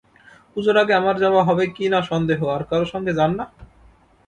[0.51, 3.45] পুজোর আগে আমার যাওয়া হবে কি না সন্দেহ, আর কারো সঙ্গে যান না?